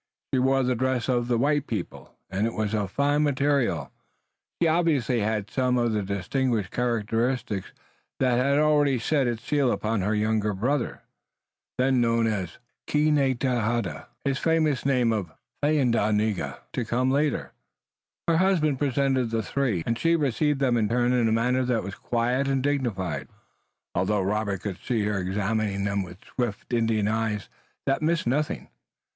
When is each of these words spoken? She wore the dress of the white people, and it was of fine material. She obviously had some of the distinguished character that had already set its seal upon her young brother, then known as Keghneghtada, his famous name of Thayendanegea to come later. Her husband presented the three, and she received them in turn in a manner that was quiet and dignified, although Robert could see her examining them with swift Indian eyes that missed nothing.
She 0.33 0.39
wore 0.39 0.63
the 0.63 0.73
dress 0.73 1.07
of 1.07 1.27
the 1.27 1.37
white 1.37 1.67
people, 1.67 2.15
and 2.31 2.47
it 2.47 2.53
was 2.53 2.73
of 2.73 2.89
fine 2.89 3.21
material. 3.21 3.91
She 4.59 4.67
obviously 4.67 5.19
had 5.19 5.51
some 5.51 5.77
of 5.77 5.91
the 5.91 6.01
distinguished 6.01 6.71
character 6.71 7.37
that 8.19 8.37
had 8.39 8.57
already 8.57 8.97
set 8.97 9.27
its 9.27 9.43
seal 9.43 9.71
upon 9.71 10.01
her 10.01 10.15
young 10.15 10.39
brother, 10.39 11.03
then 11.77 12.01
known 12.01 12.25
as 12.25 12.57
Keghneghtada, 12.87 14.07
his 14.25 14.39
famous 14.39 14.87
name 14.87 15.13
of 15.13 15.31
Thayendanegea 15.61 16.61
to 16.73 16.83
come 16.83 17.11
later. 17.11 17.51
Her 18.27 18.37
husband 18.37 18.79
presented 18.79 19.29
the 19.29 19.43
three, 19.43 19.83
and 19.85 19.99
she 19.99 20.15
received 20.15 20.59
them 20.59 20.77
in 20.77 20.89
turn 20.89 21.13
in 21.13 21.27
a 21.27 21.31
manner 21.31 21.63
that 21.65 21.83
was 21.83 21.93
quiet 21.93 22.47
and 22.47 22.63
dignified, 22.63 23.27
although 23.93 24.23
Robert 24.23 24.61
could 24.61 24.79
see 24.79 25.03
her 25.03 25.19
examining 25.19 25.83
them 25.83 26.01
with 26.01 26.25
swift 26.25 26.73
Indian 26.73 27.07
eyes 27.07 27.49
that 27.85 28.01
missed 28.01 28.25
nothing. 28.25 28.67